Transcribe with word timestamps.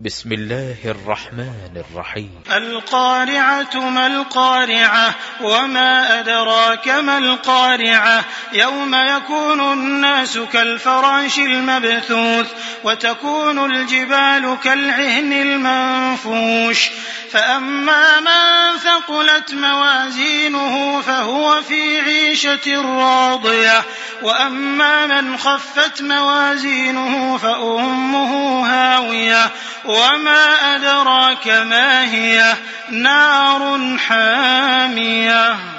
بسم 0.00 0.32
الله 0.32 0.76
الرحمن 0.84 1.82
الرحيم. 1.90 2.42
القارعة 2.56 3.90
ما 3.90 4.06
القارعة 4.06 5.14
وما 5.40 6.20
أدراك 6.20 6.88
ما 6.88 7.18
القارعة 7.18 8.24
يوم 8.52 8.94
يكون 8.94 9.60
الناس 9.60 10.38
كالفراش 10.38 11.38
المبثوث 11.38 12.46
وتكون 12.84 13.72
الجبال 13.72 14.56
كالعهن 14.64 15.32
المنفوش 15.32 16.90
فأما 17.30 18.20
من 18.20 18.78
ثقلت 18.78 19.54
موازينه 19.54 21.00
فهو 21.00 21.62
في 21.62 22.00
عيشة 22.00 22.82
راضية 22.82 23.82
وأما 24.22 25.06
من 25.06 25.36
خفت 25.36 26.02
موازينه 26.02 27.36
فأمه 27.36 28.45
هاوية 29.26 29.50
وما 29.84 30.74
أدراك 30.74 31.48
ما 31.48 32.04
هي 32.04 32.56
نار 32.90 33.96
حامية. 33.98 35.75